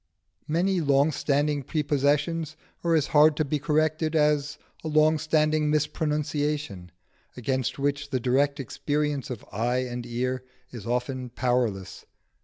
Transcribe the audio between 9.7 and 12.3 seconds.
and ear is often powerless.